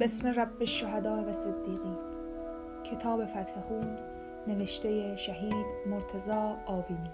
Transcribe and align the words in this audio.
بسم 0.00 0.28
رب 0.28 0.60
الشهدا 0.60 1.24
و 1.24 1.32
صدیقین. 1.32 1.96
کتاب 2.84 3.24
فتح 3.24 3.60
خون 3.60 3.98
نوشته 4.46 5.16
شهید 5.16 5.66
مرتزا 5.86 6.56
آوینی. 6.66 7.10